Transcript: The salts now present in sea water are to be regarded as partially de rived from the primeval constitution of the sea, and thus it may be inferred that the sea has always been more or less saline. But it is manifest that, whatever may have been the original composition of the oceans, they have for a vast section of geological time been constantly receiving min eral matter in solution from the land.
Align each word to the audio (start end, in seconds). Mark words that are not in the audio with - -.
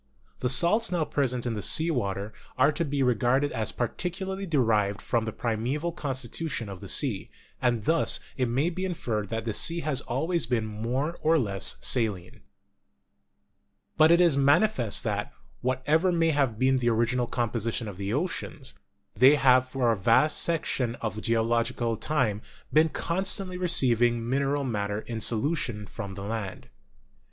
The 0.39 0.49
salts 0.49 0.91
now 0.91 1.05
present 1.05 1.45
in 1.45 1.61
sea 1.61 1.91
water 1.91 2.33
are 2.57 2.71
to 2.71 2.83
be 2.83 3.03
regarded 3.03 3.51
as 3.51 3.71
partially 3.71 4.47
de 4.47 4.59
rived 4.59 4.99
from 4.99 5.25
the 5.25 5.31
primeval 5.31 5.91
constitution 5.91 6.69
of 6.69 6.79
the 6.79 6.87
sea, 6.87 7.29
and 7.61 7.85
thus 7.85 8.19
it 8.35 8.49
may 8.49 8.71
be 8.71 8.83
inferred 8.83 9.29
that 9.29 9.45
the 9.45 9.53
sea 9.53 9.81
has 9.81 10.01
always 10.01 10.47
been 10.47 10.65
more 10.65 11.19
or 11.21 11.37
less 11.37 11.75
saline. 11.81 12.41
But 13.95 14.09
it 14.09 14.19
is 14.19 14.35
manifest 14.37 15.03
that, 15.03 15.33
whatever 15.61 16.11
may 16.11 16.31
have 16.31 16.57
been 16.57 16.79
the 16.79 16.89
original 16.89 17.27
composition 17.27 17.87
of 17.87 17.97
the 17.97 18.11
oceans, 18.11 18.73
they 19.13 19.35
have 19.35 19.69
for 19.69 19.91
a 19.91 19.95
vast 19.95 20.39
section 20.41 20.95
of 20.95 21.21
geological 21.21 21.95
time 21.95 22.41
been 22.73 22.89
constantly 22.89 23.55
receiving 23.59 24.27
min 24.27 24.41
eral 24.41 24.67
matter 24.67 25.01
in 25.01 25.21
solution 25.21 25.85
from 25.85 26.15
the 26.15 26.23
land. 26.23 26.69